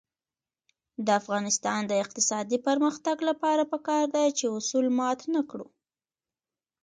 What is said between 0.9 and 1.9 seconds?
د افغانستان